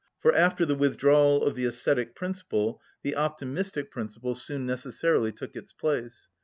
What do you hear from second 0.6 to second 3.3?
the withdrawal of the ascetic principle, the